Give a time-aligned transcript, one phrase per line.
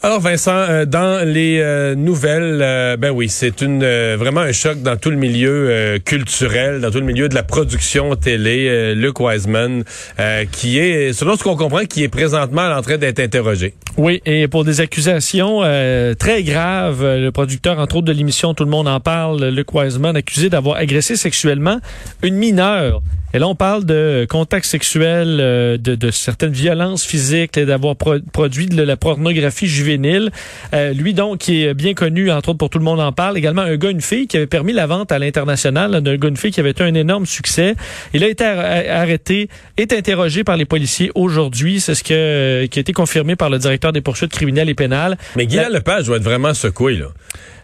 [0.00, 4.80] Alors Vincent, euh, dans les euh, nouvelles, euh, ben oui, c'est une vraiment un choc
[4.80, 8.94] dans tout le milieu culturel, dans tout le milieu de la production télé.
[8.94, 9.82] Luc Wiseman,
[10.52, 13.74] qui est, selon ce qu'on comprend, qui est présentement en train d'être interrogé.
[13.96, 15.62] Oui, et pour des accusations
[16.18, 20.16] très graves, le producteur, entre autres de l'émission Tout le monde en parle, Luc Wiseman,
[20.16, 21.80] accusé d'avoir agressé sexuellement
[22.22, 23.02] une mineure.
[23.34, 28.96] Et là, on parle de contacts sexuels, de, certaines violences physiques, d'avoir produit de la
[28.96, 29.87] pornographie juvénile
[30.74, 33.38] euh, lui, donc, qui est bien connu, entre autres, pour tout le monde en parle.
[33.38, 36.36] Également, un gars, une fille, qui avait permis la vente à l'international d'un gars, une
[36.36, 37.74] fille qui avait eu un énorme succès.
[38.14, 41.80] Il a été arrêté, est interrogé par les policiers aujourd'hui.
[41.80, 45.16] C'est ce que, qui a été confirmé par le directeur des poursuites criminelles et pénales.
[45.36, 47.06] Mais Guillaume Lepage doit être vraiment secoué, là.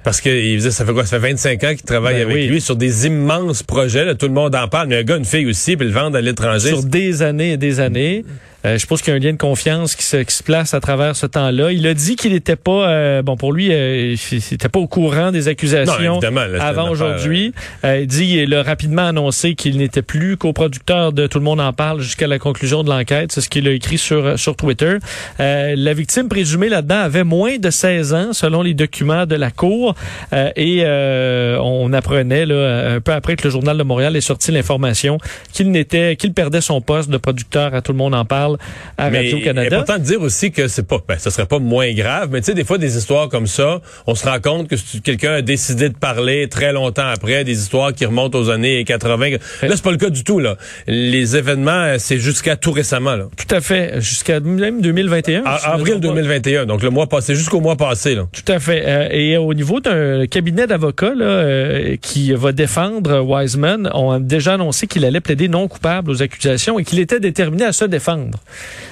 [0.05, 1.07] Parce que il faisait, ça fait quoi?
[1.07, 4.05] Ça fait 25 ans qu'il travaille ben avec lui sur des immenses projets.
[4.05, 4.89] Là, tout le monde en parle.
[4.89, 6.69] Mais un gars, une fille aussi, puis le vendre à l'étranger.
[6.69, 8.25] Sur des années et des années.
[8.65, 10.75] Euh, je pense qu'il y a un lien de confiance qui se, qui se place
[10.75, 11.73] à travers ce temps-là.
[11.73, 14.87] Il a dit qu'il n'était pas, euh, bon pour lui, euh, il n'était pas au
[14.87, 16.21] courant des accusations
[16.61, 17.53] avant aujourd'hui.
[17.85, 21.73] Il dit, il a rapidement annoncé qu'il n'était plus coproducteur de Tout le monde en
[21.73, 23.33] parle jusqu'à la conclusion de l'enquête.
[23.33, 24.99] C'est ce qu'il a écrit sur sur Twitter.
[25.39, 29.95] la victime présumée là-dedans avait moins de 16 ans selon les documents de la cour
[30.33, 35.19] et on apprenait là, un peu après que le journal de Montréal ait sorti l'information
[35.53, 38.54] qu'il n'était qu'il perdait son poste de producteur à Tout le monde en parle
[38.99, 39.77] à Radio-Canada.
[39.77, 42.47] Important de dire aussi que c'est pas, ben, ça serait pas moins grave, mais tu
[42.47, 45.89] sais, des fois, des histoires comme ça, on se rend compte que quelqu'un a décidé
[45.89, 49.31] de parler très longtemps après, des histoires qui remontent aux années 80.
[49.31, 49.39] Là,
[49.71, 50.57] c'est pas le cas du tout, là.
[50.87, 53.27] Les événements, c'est jusqu'à tout récemment, là.
[53.37, 54.01] Tout à fait.
[54.01, 55.45] Jusqu'à même 2021.
[55.45, 56.67] avril 2021.
[56.67, 58.27] Donc, le mois passé, jusqu'au mois passé, là.
[58.33, 58.83] Tout à fait.
[58.87, 64.21] Euh, et au niveau d'un cabinet d'avocats, là, euh, qui va défendre Wiseman, on a
[64.21, 67.85] déjà annoncé qu'il allait plaider non coupable aux accusations et qu'il était déterminé à se
[67.85, 68.39] défendre.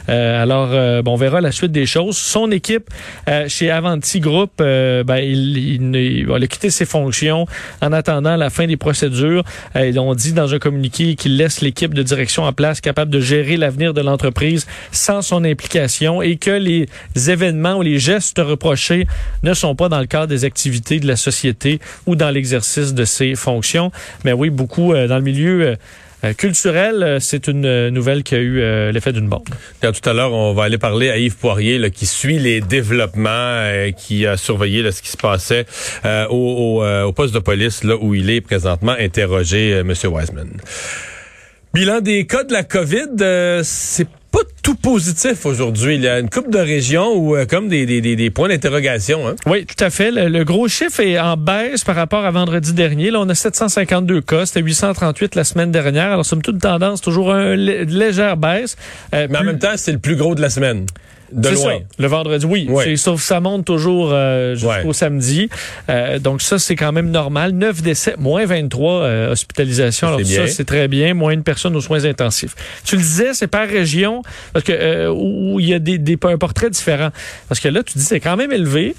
[0.09, 2.17] Euh, alors, euh, bon, on verra la suite des choses.
[2.17, 2.89] Son équipe
[3.29, 5.57] euh, chez Avanti Group, ben, il,
[5.97, 7.47] il, va quitter ses fonctions
[7.81, 9.45] en attendant la fin des procédures.
[9.75, 13.21] ils ont dit dans un communiqué qu'il laisse l'équipe de direction en place capable de
[13.21, 16.89] gérer l'avenir de l'entreprise sans son implication et que les
[17.31, 19.07] événements ou les gestes reprochés
[19.43, 23.05] ne sont pas dans le cadre des activités de la société ou dans l'exercice de
[23.05, 23.93] ses fonctions.
[24.25, 25.77] Mais oui, beaucoup dans le milieu
[26.25, 28.61] euh, culturel, euh, c'est une euh, nouvelle qui a eu
[28.93, 29.49] l'effet d'une bombe.
[29.81, 33.67] tout à l'heure, on va aller parler à Yves Poirier, qui suit les développements,
[33.97, 35.67] qui a surveillé ce qui se passait
[36.05, 39.93] au, au, poste de police là où il est présentement interrogé, M.
[40.05, 40.49] Wiseman.
[41.75, 44.07] Bilan des cas de la COVID, c'est
[44.43, 45.97] pas tout positif aujourd'hui.
[45.97, 49.29] Il y a une coupe de régions où euh, comme des, des, des, points d'interrogation.
[49.29, 49.37] Hein?
[49.47, 50.11] Oui, tout à fait.
[50.11, 53.11] Le, gros chiffre est en baisse par rapport à vendredi dernier.
[53.11, 54.47] Là, on a 752 cas.
[54.47, 56.13] C'était 838 la semaine dernière.
[56.13, 58.77] Alors, somme toute tendance, toujours une légère baisse.
[59.15, 60.87] Euh, Mais en même temps, c'est le plus gros de la semaine.
[61.33, 61.79] De loin.
[61.99, 62.69] le vendredi, oui.
[62.97, 65.49] Sauf ça monte toujours euh, jusqu'au samedi.
[65.89, 67.53] Euh, donc ça, c'est quand même normal.
[67.53, 70.09] 9 décès, moins 23 euh, hospitalisations.
[70.09, 71.15] Alors ça, c'est très bien.
[71.15, 72.55] Moins une personne aux soins intensifs.
[72.85, 74.23] Tu le disais, c'est par région,
[74.53, 77.11] parce que euh, où il y a des, des, un portrait différent.
[77.49, 78.95] Parce que là, tu dis, c'est quand même élevé.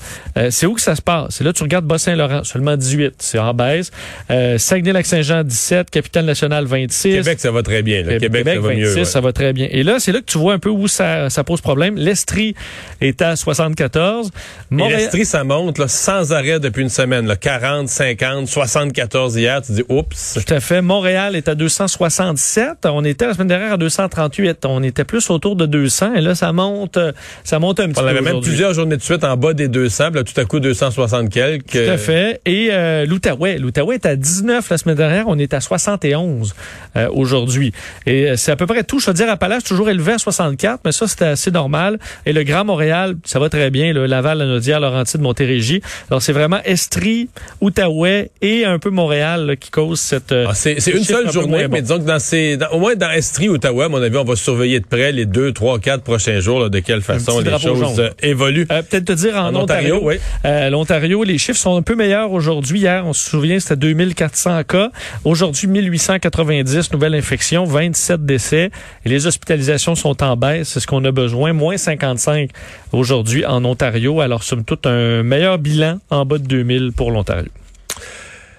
[0.50, 1.36] c'est où que ça se passe?
[1.36, 3.16] C'est là, tu regardes Bas-Saint-Laurent, seulement 18.
[3.20, 3.92] C'est en baisse.
[4.30, 5.90] Saguenay-Lac-Saint-Jean, 17.
[5.90, 7.18] Capitale-Nationale, 26.
[7.18, 8.04] Québec, ça va très bien.
[8.04, 9.04] Québec, ça va 26, mieux.
[9.06, 9.68] Ça va très bien.
[9.72, 12.56] Et là, c'est là que tu vois un peu où ça, ça pose problème l'Estrie
[13.02, 14.32] est à 74.
[14.70, 15.00] Montréal...
[15.00, 17.28] L'Estrie, ça monte là, sans arrêt depuis une semaine.
[17.28, 19.62] Là, 40, 50, 74 hier.
[19.62, 20.40] Tu dis, oups.
[20.46, 20.82] Tout à fait.
[20.82, 22.86] Montréal est à 267.
[22.86, 24.66] On était la semaine dernière à 238.
[24.66, 26.14] On était plus autour de 200.
[26.16, 26.98] Et là, ça monte,
[27.44, 28.06] ça monte un petit peu.
[28.06, 30.12] On avait même plusieurs journées de suite en bas des 200.
[30.12, 31.72] Là, tout à coup, 260 quelques.
[31.72, 32.40] Tout à fait.
[32.46, 33.58] Et euh, l'Outaouais.
[33.58, 35.26] L'Outaouais est à 19 la semaine dernière.
[35.28, 36.56] On est à 71
[36.96, 37.74] euh, aujourd'hui.
[38.06, 39.00] Et euh, c'est à peu près tout.
[39.00, 42.00] Je veux dire, Appalaches, toujours élevé à 64, mais ça, c'était assez normal.
[42.26, 45.82] Et le Grand Montréal, ça va très bien, le Laval, Lanaudière, Laurentide, Montérégie.
[46.10, 47.30] Alors, c'est vraiment Estrie,
[47.62, 50.32] Outaouais et un peu Montréal qui cause cette...
[50.32, 52.58] Euh, ah, c'est une seule journée, mais disons que dans ces...
[52.72, 55.52] au moins dans Estrie, Outaouais, à mon avis, on va surveiller de près les deux,
[55.52, 58.68] trois, quatre prochains jours, de quelle façon les choses euh, évoluent.
[58.72, 60.00] Euh, peut-être te dire en, Ontario.
[60.04, 60.16] oui.
[60.44, 62.80] L'Ontario, les chiffres sont un peu meilleurs aujourd'hui.
[62.80, 64.92] Hier, on se souvient, c'était 2400 cas.
[65.24, 68.72] Aujourd'hui, 1890 nouvelles infections, 27 décès.
[69.06, 70.70] Et les hospitalisations sont en baisse.
[70.70, 71.54] C'est ce qu'on a besoin.
[71.54, 72.50] Moins 55
[72.92, 74.22] aujourd'hui en Ontario.
[74.22, 77.50] Alors, somme toute, un meilleur bilan en bas de 2000 pour l'Ontario.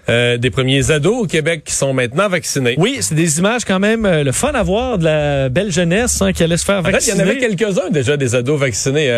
[0.08, 2.74] Euh, des premiers ados au Québec qui sont maintenant vaccinés.
[2.78, 6.32] Oui, c'est des images quand même le fun à voir de la belle jeunesse hein,
[6.32, 7.16] qui allait se faire vacciner.
[7.16, 9.10] il y en avait quelques-uns déjà des ados vaccinés,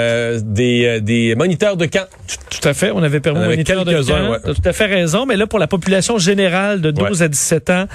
[0.43, 2.07] des, des moniteurs de camp.
[2.51, 4.31] Tout, à fait, on avait permis moniteurs de camp.
[4.31, 4.55] Ouais.
[4.55, 7.87] tout à fait raison, mais là pour la population générale de 12 à 17 ans,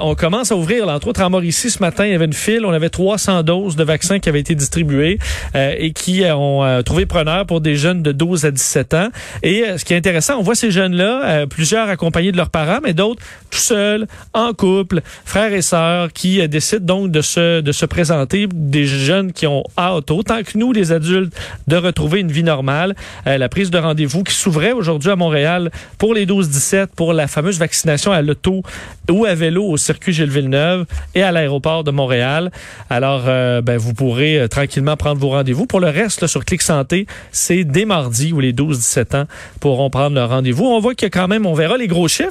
[0.00, 0.88] on commence à ouvrir.
[0.88, 3.76] entre autres, en Mauricie ce matin, il y avait une file, on avait 300 doses
[3.76, 5.18] de vaccins qui avaient été distribuées
[5.54, 9.08] et qui ont trouvé preneur pour des jeunes de 12 à 17 ans.
[9.42, 13.22] Et ce qui est intéressant, on voit ces jeunes-là, plusieurs accompagnés leurs parents, mais d'autres
[13.50, 17.86] tout seuls, en couple, frères et sœurs, qui euh, décident donc de se, de se
[17.86, 21.34] présenter, des jeunes qui ont hâte, autant que nous, les adultes,
[21.68, 22.94] de retrouver une vie normale.
[23.26, 27.28] Euh, la prise de rendez-vous qui s'ouvrait aujourd'hui à Montréal pour les 12-17, pour la
[27.28, 28.62] fameuse vaccination à l'auto
[29.10, 32.50] ou à vélo au circuit Gilles Villeneuve et à l'aéroport de Montréal.
[32.90, 35.66] Alors, euh, ben, vous pourrez tranquillement prendre vos rendez-vous.
[35.66, 39.24] Pour le reste, sur Clic Santé, c'est dès mardi où les 12-17 ans
[39.60, 40.64] pourront prendre leur rendez-vous.
[40.64, 42.23] On voit a quand même, on verra les gros chiffres,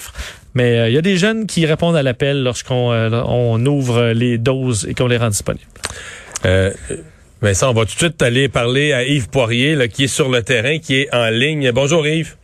[0.53, 4.11] mais euh, il y a des jeunes qui répondent à l'appel lorsqu'on euh, on ouvre
[4.11, 5.65] les doses et qu'on les rend disponibles.
[6.45, 6.71] Euh,
[7.53, 10.29] ça, on va tout de suite aller parler à Yves Poirier, là, qui est sur
[10.29, 11.71] le terrain, qui est en ligne.
[11.73, 12.35] Bonjour Yves.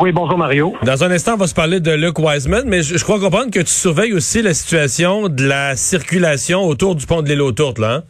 [0.00, 0.74] Oui, bonjour Mario.
[0.82, 3.60] Dans un instant, on va se parler de Luke Wiseman, mais je, crois comprendre que
[3.60, 7.78] tu surveilles aussi la situation de la circulation autour du pont de l'île aux Tourtes,
[7.78, 7.96] là.
[7.96, 8.02] Hein?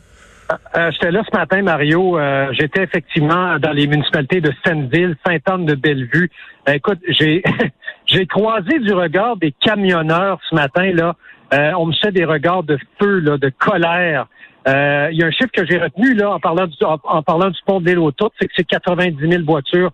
[0.77, 2.19] Euh, J'étais là ce matin, Mario.
[2.19, 6.31] Euh, J'étais effectivement dans les municipalités de Senneville, Sainte-Anne-de-Bellevue.
[6.69, 7.43] Écoute, j'ai
[8.11, 10.93] j'ai croisé du regard des camionneurs ce matin.
[10.93, 11.15] là.
[11.53, 14.27] Euh, on me fait des regards de feu, là, de colère.
[14.67, 17.59] Il y a un chiffre que j'ai retenu là en parlant du, en, parlant du
[17.67, 19.91] pont de l'île aux c'est que c'est 90 000 voitures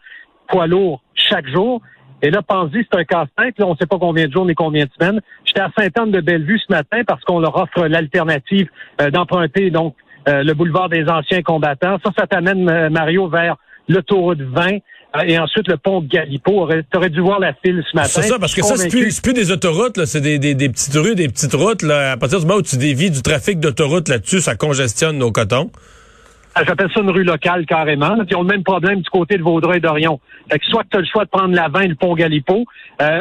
[0.48, 1.80] poids lourds chaque jour.
[2.20, 3.54] Et là, pense-y, c'est un casse-tête.
[3.60, 5.20] On ne sait pas combien de jours ni combien de semaines.
[5.44, 8.68] J'étais à Sainte-Anne-de-Bellevue ce matin parce qu'on leur offre l'alternative
[9.12, 9.94] d'emprunter donc
[10.28, 11.98] euh, le boulevard des anciens combattants.
[12.04, 13.56] Ça, ça t'amène, euh, Mario, vers
[13.88, 14.78] l'autoroute 20 euh,
[15.26, 16.68] et ensuite le pont de Galipo.
[16.68, 18.08] Tu aurais dû voir la file ce matin.
[18.08, 20.94] C'est ça, parce que ça, c'est plus, plus, des autoroutes, c'est des, des, des, petites
[20.94, 21.82] rues, des petites routes.
[21.82, 22.12] Là.
[22.12, 25.70] À partir du moment où tu dévies du trafic d'autoroute là-dessus, ça congestionne nos cotons.
[26.54, 28.16] Ah, j'appelle ça une rue locale carrément.
[28.28, 30.20] Ils ont le même problème du côté de Vaudreuil et d'Orion.
[30.50, 32.64] Fait que soit tu as le choix de prendre la 20 et le pont Galipo,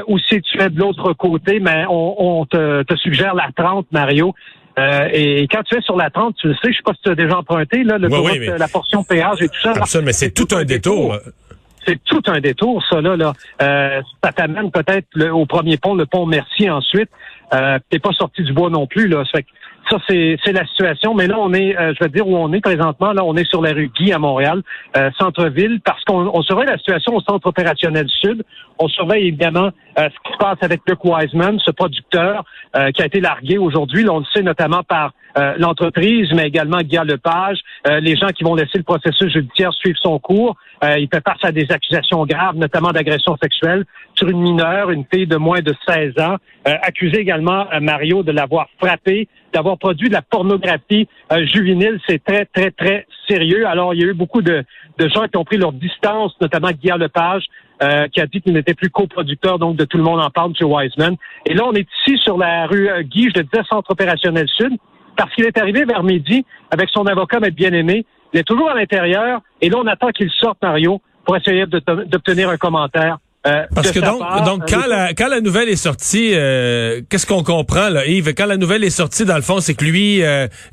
[0.07, 3.87] ou si tu es de l'autre côté, mais on, on te, te, suggère la 30,
[3.91, 4.33] Mario.
[4.77, 7.01] Euh, et quand tu es sur la 30, tu le sais, je sais pas si
[7.03, 8.07] tu as déjà emprunté, là, le
[8.57, 9.71] la portion péage et tout ça.
[9.71, 11.17] Absolument, mais c'est tout, un détour.
[11.85, 13.15] C'est tout un détour, ça, là.
[13.15, 13.33] là.
[13.61, 17.09] Euh, ça t'amène peut-être au premier pont, le pont Mercier ensuite.
[17.53, 19.23] Euh, T'es pas sorti du bois non plus, là.
[19.31, 19.39] Ça
[19.89, 21.13] ça, c'est, la situation.
[21.13, 23.13] Mais là, on est, euh, je vais dire où on est présentement.
[23.13, 24.63] Là, on est sur la rue Guy à Montréal,
[24.97, 28.43] euh, centre-ville, parce qu'on on surveille la situation au centre opérationnel sud.
[28.79, 32.43] On surveille évidemment euh, ce qui se passe avec Luke Wiseman, ce producteur
[32.93, 34.05] qui a été largué aujourd'hui.
[34.09, 35.13] on le sait notamment par
[35.57, 37.57] l'entreprise, mais également Guy Lepage,
[38.01, 40.57] les gens qui vont laisser le processus judiciaire suivre son cours.
[40.83, 45.25] il fait face à des accusations graves, notamment d'agression sexuelle sur une mineure, une fille
[45.25, 50.21] de moins de 16 ans, accusée également, Mario, de l'avoir frappée d'avoir produit de la
[50.21, 53.65] pornographie euh, juvénile, c'est très, très, très sérieux.
[53.65, 54.65] Alors, il y a eu beaucoup de,
[54.99, 57.45] gens qui ont pris leur distance, notamment Guillaume Lepage,
[57.81, 60.53] euh, qui a dit qu'il n'était plus coproducteur, donc de Tout le monde en parle,
[60.59, 60.67] M.
[60.67, 61.15] Wiseman.
[61.45, 64.47] Et là, on est ici sur la rue euh, Guy, je le disais, Centre opérationnel
[64.47, 64.73] Sud,
[65.17, 68.05] parce qu'il est arrivé vers midi avec son avocat, Maître Bien-Aimé.
[68.33, 72.49] Il est toujours à l'intérieur, et là, on attend qu'il sorte, Mario, pour essayer d'obtenir
[72.49, 73.17] un commentaire
[73.47, 77.27] euh, Parce que donc, donc euh, quand, la, quand la nouvelle est sortie, euh, qu'est-ce
[77.27, 78.33] qu'on comprend, là, Yves?
[78.33, 80.23] Quand la nouvelle est sortie, dans le fond, c'est que lui,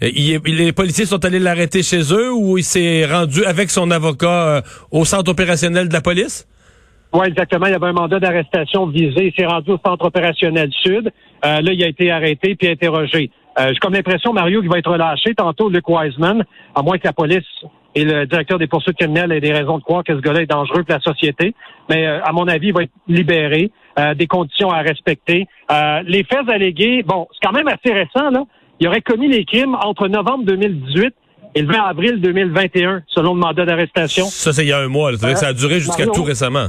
[0.01, 4.63] il, les policiers sont allés l'arrêter chez eux ou il s'est rendu avec son avocat
[4.91, 6.47] au centre opérationnel de la police?
[7.13, 7.67] Oui, exactement.
[7.67, 9.27] Il y avait un mandat d'arrestation visé.
[9.27, 11.13] Il s'est rendu au centre opérationnel sud.
[11.43, 13.31] là, il a été arrêté puis interrogé.
[13.59, 16.45] J'ai comme l'impression, Mario, qu'il va être relâché tantôt, Luc Wiseman,
[16.75, 17.45] à moins que la police
[17.95, 20.47] et le directeur des poursuites criminelles ait des raisons de croire que ce gars-là est
[20.47, 21.55] dangereux pour la société.
[21.91, 25.47] Mais euh, à mon avis, il va être libéré, euh, des conditions à respecter.
[25.71, 28.45] Euh, les faits allégués, bon, c'est quand même assez récent, là.
[28.81, 31.15] Il aurait commis les crimes entre novembre 2018
[31.55, 34.25] et le 20 avril 2021, selon le mandat d'arrestation.
[34.25, 35.17] Ça, c'est il y a un mois.
[35.17, 36.69] Ça a duré jusqu'à tout récemment.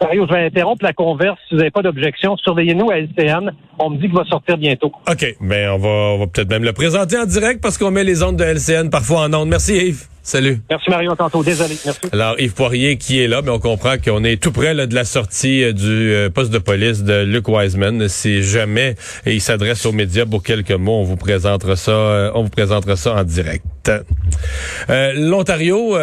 [0.00, 1.38] Mario, je vais interrompre la converse.
[1.48, 3.50] Si vous n'avez pas d'objection, surveillez-nous à LCN.
[3.78, 4.92] On me dit qu'il va sortir bientôt.
[5.10, 5.36] OK.
[5.40, 8.22] Ben, on va, on va peut-être même le présenter en direct parce qu'on met les
[8.22, 9.48] ondes de LCN parfois en ondes.
[9.48, 10.15] Merci, Yves.
[10.26, 10.58] Salut.
[10.68, 11.44] Merci Mario, tantôt.
[11.44, 11.76] Désolé.
[11.84, 12.00] Merci.
[12.10, 14.94] Alors, Yves Poirier qui est là, mais on comprend qu'on est tout près là, de
[14.96, 18.08] la sortie euh, du euh, poste de police de Luke Wiseman.
[18.08, 22.42] Si jamais il s'adresse aux médias pour quelques mots, on vous présentera ça, euh, on
[22.42, 23.64] vous présentera ça en direct.
[24.88, 25.96] L'Ontario,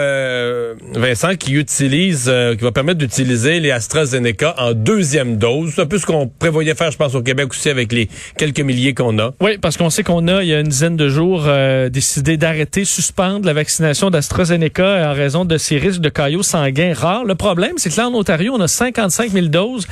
[0.94, 5.74] Vincent, qui utilise, qui va permettre d'utiliser les AstraZeneca en deuxième dose.
[5.76, 8.62] C'est un peu ce qu'on prévoyait faire, je pense, au Québec aussi avec les quelques
[8.62, 9.34] milliers qu'on a.
[9.42, 11.46] Oui, parce qu'on sait qu'on a, il y a une dizaine de jours,
[11.92, 17.26] décidé d'arrêter, suspendre la vaccination d'AstraZeneca en raison de ces risques de caillots sanguins rares.
[17.26, 19.86] Le problème, c'est que là, en Ontario, on a 55 000 doses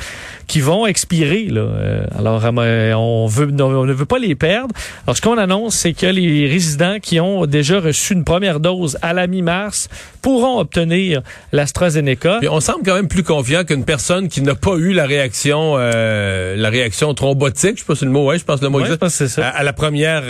[0.46, 1.46] qui vont expirer.
[1.50, 1.60] Là.
[1.60, 4.74] Euh, alors, euh, on, veut, on ne veut pas les perdre.
[5.06, 8.98] Alors, ce qu'on annonce, c'est que les résidents qui ont déjà reçu une première dose
[9.02, 9.88] à la mi-mars
[10.20, 12.40] pourront obtenir l'AstraZeneca.
[12.50, 16.54] on semble quand même plus confiant qu'une personne qui n'a pas eu la réaction, euh,
[16.56, 19.08] la réaction thrombotique, je sais pas si le mot, ouais, je pense le mot ouais,
[19.08, 19.48] ça.
[19.48, 20.22] À, la première,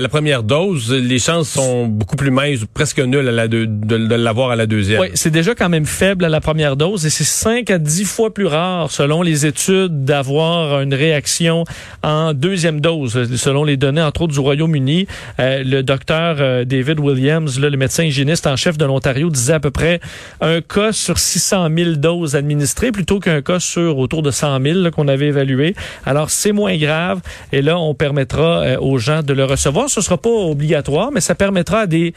[0.00, 4.50] la première dose, les chances sont beaucoup plus minces, presque nulles à la de, l'avoir
[4.50, 5.00] à la deuxième.
[5.00, 8.04] Oui, c'est déjà quand même faible à la première dose et c'est 5 à 10
[8.04, 11.64] fois plus rare selon les études d'avoir une réaction
[12.02, 15.06] en deuxième dose, selon les données, entre autres, du Royaume-Uni.
[15.38, 19.60] Euh, le docteur euh, David Williams, le médecin hygiéniste en chef de l'Ontario, disait à
[19.60, 20.00] peu près
[20.40, 24.90] un cas sur 600 000 doses administrées plutôt qu'un cas sur autour de 100 000
[24.90, 25.74] qu'on avait évalué.
[26.06, 27.20] Alors, c'est moins grave
[27.52, 29.90] et là, on permettra euh, aux gens de le recevoir.
[29.90, 32.14] Ce sera pas obligatoire, mais ça permettra à des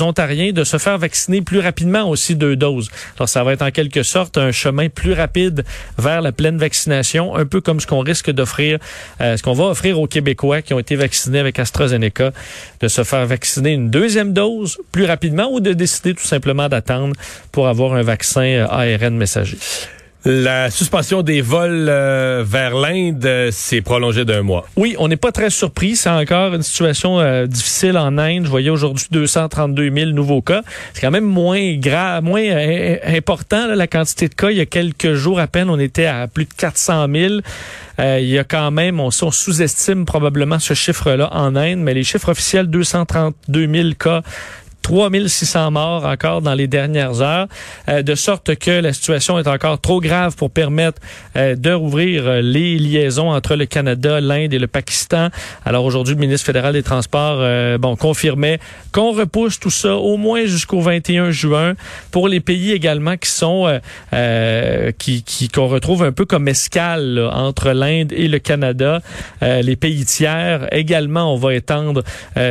[0.00, 2.90] Ontariens de se faire vacciner plus rapidement aussi deux doses.
[3.16, 5.64] Alors, ça va être en quelque sorte un chemin plus rapide
[5.98, 8.78] vers la pleine vaccination un peu comme ce qu'on risque d'offrir,
[9.20, 12.32] euh, ce qu'on va offrir aux Québécois qui ont été vaccinés avec AstraZeneca,
[12.80, 17.14] de se faire vacciner une deuxième dose plus rapidement ou de décider tout simplement d'attendre
[17.52, 19.58] pour avoir un vaccin euh, ARN messager.
[20.26, 24.66] La suspension des vols euh, vers l'Inde euh, s'est prolongée d'un mois.
[24.76, 25.96] Oui, on n'est pas très surpris.
[25.96, 28.44] C'est encore une situation euh, difficile en Inde.
[28.44, 30.60] Je voyais aujourd'hui 232 000 nouveaux cas.
[30.92, 32.42] C'est quand même moins grave, moins
[33.04, 34.50] important la quantité de cas.
[34.50, 37.34] Il y a quelques jours à peine, on était à plus de 400 000.
[37.98, 42.04] il y a quand même, on, on sous-estime probablement ce chiffre-là en Inde, mais les
[42.04, 44.22] chiffres officiels, 232 000 cas
[44.82, 47.46] 3600 morts encore dans les dernières heures,
[47.88, 51.00] euh, de sorte que la situation est encore trop grave pour permettre
[51.36, 55.28] euh, de rouvrir euh, les liaisons entre le Canada, l'Inde et le Pakistan.
[55.64, 57.40] Alors aujourd'hui, le ministre fédéral des Transports
[57.78, 58.58] bon confirmait
[58.92, 61.74] qu'on repousse tout ça au moins jusqu'au 21 juin
[62.10, 63.80] pour les pays également qui sont
[64.98, 69.00] qui qu'on retrouve un peu comme escale entre l'Inde et le Canada,
[69.42, 72.02] les pays tiers également on va étendre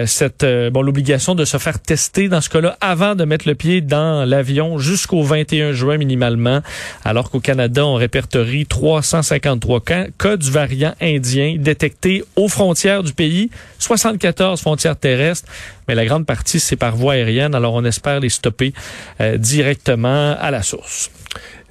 [0.06, 3.82] cette bon l'obligation de se faire tester dans ce cas-là avant de mettre le pied
[3.82, 6.62] dans l'avion jusqu'au 21 juin minimalement,
[7.06, 13.14] alors qu'au Canada, on répertorie 353 cas, cas du variant indien détectés aux frontières du
[13.14, 13.50] pays,
[13.80, 15.48] 74 frontières terrestres,
[15.90, 18.74] mais la grande partie, c'est par voie aérienne, alors on espère les stopper
[19.22, 21.10] euh, directement à la source.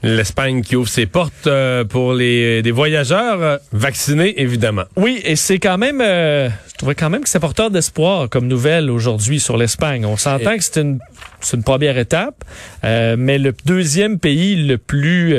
[0.03, 4.87] L'Espagne qui ouvre ses portes euh, pour les des voyageurs euh, vaccinés, évidemment.
[4.97, 8.49] Oui, et c'est quand même, euh, je trouvais quand même que c'est porteur d'espoir comme
[8.49, 10.05] nouvelle aujourd'hui sur l'Espagne.
[10.05, 10.99] On s'entend que c'est une,
[11.53, 12.45] une première étape,
[12.83, 15.37] mais le deuxième pays le plus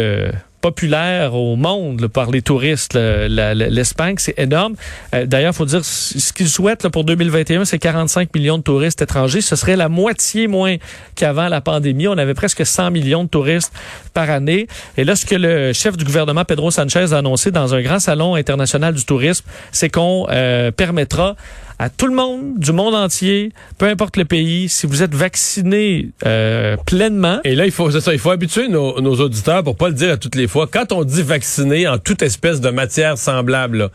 [0.61, 2.95] populaire au monde par les touristes.
[2.95, 4.75] L'Espagne, c'est énorme.
[5.13, 9.01] Euh, d'ailleurs, il faut dire, ce qu'ils souhaitent pour 2021, c'est 45 millions de touristes
[9.01, 9.41] étrangers.
[9.41, 10.75] Ce serait la moitié moins
[11.15, 12.07] qu'avant la pandémie.
[12.07, 13.73] On avait presque 100 millions de touristes
[14.13, 14.67] par année.
[14.97, 17.99] Et là, ce que le chef du gouvernement, Pedro Sanchez, a annoncé dans un grand
[17.99, 21.35] salon international du tourisme, c'est qu'on euh, permettra
[21.79, 26.09] à tout le monde du monde entier, peu importe le pays, si vous êtes vacciné
[26.25, 27.39] euh, pleinement.
[27.45, 30.11] Et là, il faut ça, il faut habituer nos, nos, auditeurs pour pas le dire
[30.11, 30.67] à toutes les fois.
[30.67, 33.89] Quand on dit vacciné en toute espèce de matière semblable, là,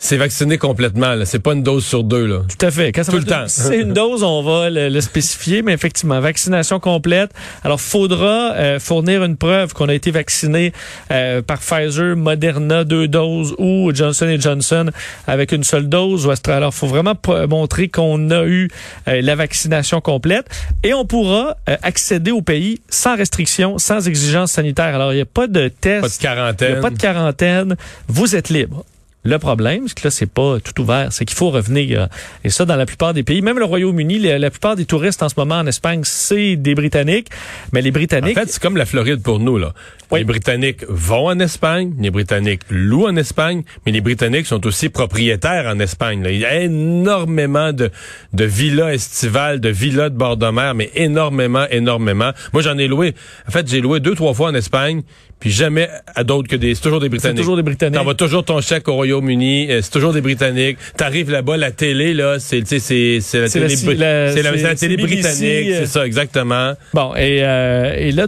[0.00, 1.14] c'est vacciné complètement.
[1.24, 2.26] C'est pas une dose sur deux.
[2.26, 2.42] Là.
[2.48, 2.92] Tout à fait.
[2.92, 3.44] Quand ça Tout le temps.
[3.48, 7.32] c'est une dose, on va le, spécifier, mais effectivement, vaccination complète.
[7.64, 10.72] Alors, faudra euh, fournir une preuve qu'on a été vacciné
[11.10, 14.90] euh, par Pfizer, Moderna, deux doses, ou Johnson Johnson
[15.26, 16.28] avec une seule dose.
[16.46, 17.14] Alors, faut vraiment
[17.48, 18.70] montrer qu'on a eu
[19.08, 20.46] euh, la vaccination complète.
[20.84, 24.94] Et on pourra accéder au pays sans restriction, sans exigence sanitaire.
[24.94, 26.02] Alors, il n'y a pas de test.
[26.02, 26.68] Pas de quarantaine.
[26.68, 27.76] Il n'y a pas de quarantaine.
[28.06, 28.84] Vous êtes libre.
[29.28, 31.12] Le problème, c'est que là, c'est pas tout ouvert.
[31.12, 32.08] C'est qu'il faut revenir.
[32.44, 35.28] Et ça, dans la plupart des pays, même le Royaume-Uni, la, plupart des touristes en
[35.28, 37.28] ce moment en Espagne, c'est des Britanniques.
[37.74, 38.38] Mais les Britanniques.
[38.38, 39.74] En fait, c'est comme la Floride pour nous, là.
[40.10, 44.88] Les Britanniques vont en Espagne, les Britanniques louent en Espagne, mais les Britanniques sont aussi
[44.88, 46.24] propriétaires en Espagne.
[46.26, 47.90] Il y a énormément de,
[48.32, 52.30] de villas estivales, de villas de bord de mer, mais énormément, énormément.
[52.54, 53.14] Moi, j'en ai loué.
[53.46, 55.02] En fait, j'ai loué deux, trois fois en Espagne
[55.40, 56.74] puis jamais à d'autres que des.
[56.74, 57.36] C'est toujours des Britanniques.
[57.36, 57.96] C'est toujours des Britanniques.
[57.96, 59.70] T'envoies toujours ton chèque au Royaume-Uni.
[59.70, 60.78] Euh, c'est toujours des Britanniques.
[60.96, 62.80] T'arrives là-bas, la télé là, c'est c'est
[63.20, 65.36] c'est la télé, c'est la, télé britannique.
[65.38, 66.74] C'est ça exactement.
[66.94, 68.26] Bon et euh, et là,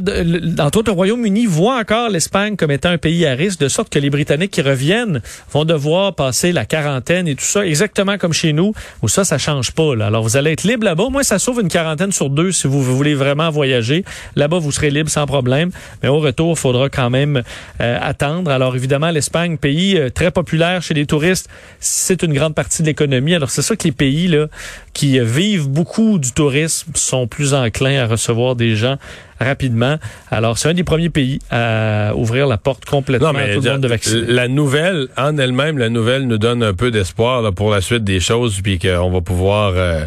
[0.65, 3.93] entre autres, le Royaume-Uni voit encore l'Espagne comme étant un pays à risque, de sorte
[3.93, 8.33] que les Britanniques qui reviennent vont devoir passer la quarantaine et tout ça, exactement comme
[8.33, 9.95] chez nous, où ça, ça change pas.
[9.95, 10.07] Là.
[10.07, 11.09] Alors vous allez être libre là-bas.
[11.11, 14.05] Moi, ça sauve une quarantaine sur deux si vous, voulez vraiment voyager.
[14.37, 15.71] Là-bas, vous serez libre sans problème.
[16.03, 17.43] Mais au retour, il faudra quand même
[17.81, 18.51] euh, attendre.
[18.51, 22.89] Alors évidemment, l'Espagne, pays euh, très populaire chez les touristes, c'est une grande partie de
[22.89, 23.35] l'économie.
[23.35, 24.49] Alors c'est ça que les pays là
[24.93, 28.99] qui vivent beaucoup du tourisme sont plus enclins à recevoir des gens
[29.41, 29.97] rapidement.
[30.31, 33.81] Alors c'est un des premiers pays à ouvrir la porte complètement à tout le monde
[33.81, 34.23] de vacciner.
[34.27, 38.21] La nouvelle en elle-même, la nouvelle nous donne un peu d'espoir pour la suite des
[38.21, 40.05] choses, puis qu'on va pouvoir euh,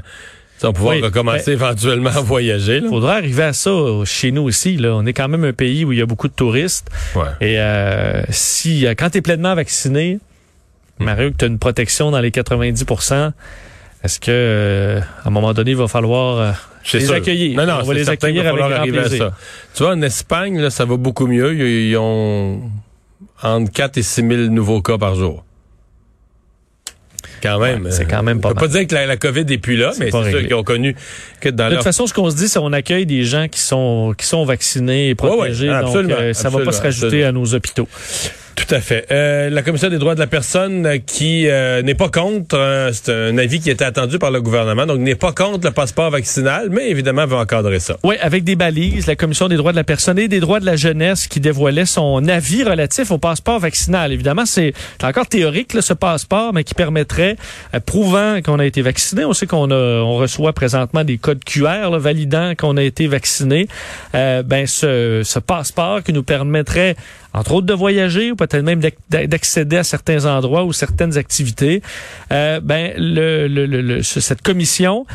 [0.63, 2.81] on recommencer éventuellement à voyager.
[2.83, 3.71] Il faudra arriver à ça
[4.05, 4.77] chez nous aussi.
[4.77, 4.95] Là.
[4.95, 6.89] On est quand même un pays où il y a beaucoup de touristes.
[7.41, 10.19] Et euh, si quand tu es pleinement vacciné,
[10.99, 11.05] hmm.
[11.05, 13.31] Mario, que tu as une protection dans les 90%
[14.03, 16.51] est-ce que euh, à un moment donné, il va falloir euh,
[16.93, 17.57] les accueillir?
[17.57, 19.17] Non, non, on va les accueillir avec grand plaisir.
[19.17, 19.33] Ça.
[19.73, 21.53] Tu vois, en Espagne, là, ça va beaucoup mieux.
[21.55, 22.61] Ils, ont
[23.41, 25.45] entre 4 et 6 000 nouveaux cas par jour.
[27.43, 27.87] Quand même.
[27.91, 30.09] c'est quand même pas On peut pas dire que la, COVID est plus là, mais
[30.11, 30.95] c'est sûr qu'ils ont connu
[31.41, 33.59] que dans De toute façon, ce qu'on se dit, c'est qu'on accueille des gens qui
[33.59, 35.67] sont qui sont vaccinés et protégés.
[35.67, 37.87] donc, euh, ça va pas se rajouter à nos hôpitaux.
[38.55, 39.07] Tout à fait.
[39.11, 42.91] Euh, la Commission des droits de la personne euh, qui euh, n'est pas contre, euh,
[42.93, 46.11] c'est un avis qui était attendu par le gouvernement, donc n'est pas contre le passeport
[46.11, 47.97] vaccinal, mais évidemment va encadrer ça.
[48.03, 50.65] Oui, avec des balises, la Commission des droits de la personne et des droits de
[50.65, 54.11] la jeunesse qui dévoilait son avis relatif au passeport vaccinal.
[54.11, 57.37] Évidemment, c'est encore théorique, là, ce passeport, mais qui permettrait,
[57.85, 61.97] prouvant qu'on a été vacciné, on sait qu'on on reçoit présentement des codes QR là,
[61.97, 63.67] validant qu'on a été vacciné,
[64.13, 66.95] ben ce, ce passeport qui nous permettrait
[67.33, 71.81] entre autres de voyager ou peut-être même d'accéder à certains endroits ou certaines activités,
[72.31, 75.05] euh, ben le, le, le, cette commission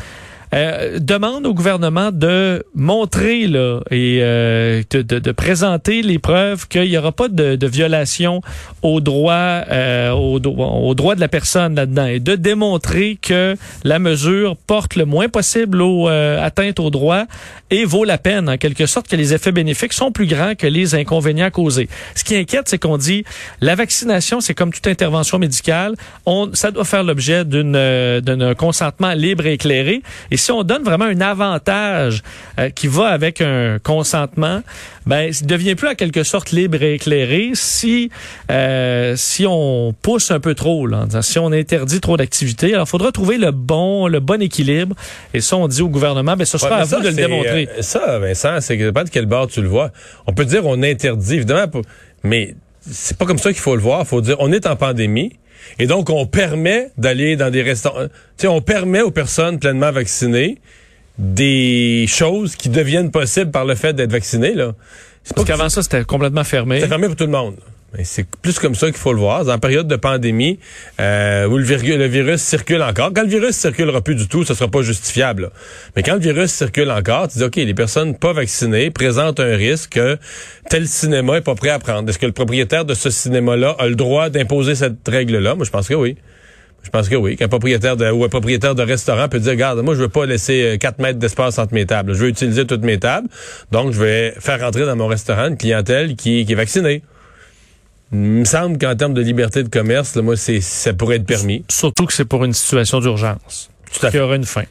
[0.51, 6.89] euh, demande au gouvernement de montrer là, et euh, de, de, présenter les preuves qu'il
[6.89, 8.41] n'y aura pas de, de violation
[8.81, 13.99] aux droits euh, aux, aux, droits de la personne là-dedans et de démontrer que la
[13.99, 17.25] mesure porte le moins possible aux atteintes aux droits
[17.69, 20.65] et vaut la peine en quelque sorte que les effets bénéfiques sont plus grands que
[20.65, 21.89] les inconvénients causés.
[22.15, 23.23] Ce qui inquiète, c'est qu'on dit
[23.61, 29.13] la vaccination, c'est comme toute intervention médicale, on ça doit faire l'objet d'une d'un consentement
[29.13, 30.01] libre et éclairé
[30.39, 32.23] si on donne vraiment un avantage
[32.59, 34.61] euh, qui va avec un consentement,
[35.05, 38.09] ben, il devient plus en quelque sorte libre et éclairé si
[38.51, 42.73] euh, si on pousse un peu trop, là, si on interdit trop d'activités.
[42.73, 44.95] Alors, il faudra trouver le bon le bon équilibre.
[45.33, 47.67] Et ça, on dit au gouvernement, ben, ce sera à vous de le démontrer.
[47.77, 49.91] Euh, ça, Vincent, c'est que pas de quel bord tu le vois.
[50.27, 51.65] On peut dire on interdit, évidemment,
[52.23, 54.01] mais c'est pas comme ça qu'il faut le voir.
[54.01, 55.33] Il faut dire on est en pandémie.
[55.77, 58.07] Et donc, on permet d'aller dans des restaurants.
[58.07, 60.57] Tu sais, on permet aux personnes pleinement vaccinées
[61.17, 64.53] des choses qui deviennent possibles par le fait d'être vaccinées.
[64.53, 64.73] Là.
[65.35, 66.77] Parce qu'avant ça, c'était complètement fermé.
[66.77, 67.55] C'était fermé pour tout le monde.
[68.03, 69.45] C'est plus comme ça qu'il faut le voir.
[69.45, 70.59] Dans la période de pandémie,
[70.99, 73.11] euh, où le, le, virus circule encore.
[73.13, 75.49] Quand le virus circulera plus du tout, ce sera pas justifiable.
[75.95, 79.55] Mais quand le virus circule encore, tu dis, OK, les personnes pas vaccinées présentent un
[79.55, 80.17] risque que
[80.69, 82.07] tel cinéma est pas prêt à prendre.
[82.09, 85.55] Est-ce que le propriétaire de ce cinéma-là a le droit d'imposer cette règle-là?
[85.55, 86.17] Moi, je pense que oui.
[86.83, 89.79] Je pense que oui, qu'un propriétaire de, ou un propriétaire de restaurant peut dire, regarde,
[89.79, 92.13] moi, je veux pas laisser 4 euh, mètres d'espace entre mes tables.
[92.13, 93.27] Je veux utiliser toutes mes tables.
[93.71, 97.01] Donc, je vais faire rentrer dans mon restaurant une clientèle qui, qui est vaccinée.
[98.11, 101.25] Il me semble qu'en termes de liberté de commerce, là, moi, c'est, ça pourrait être
[101.25, 101.63] permis.
[101.69, 103.69] Surtout que c'est pour une situation d'urgence.
[103.91, 104.17] Tout à fait.
[104.17, 104.63] Qui aura une fin.